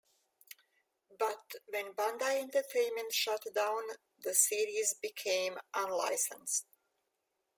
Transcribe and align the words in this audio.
But, 1.19 1.53
when 1.67 1.93
Bandai 1.93 2.41
Entertainment 2.41 3.13
shut 3.13 3.43
down, 3.53 3.83
the 4.17 4.33
series 4.33 4.95
became 4.99 5.59
unlicensed. 5.75 6.65